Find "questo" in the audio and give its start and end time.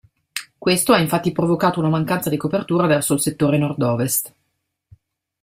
0.57-0.93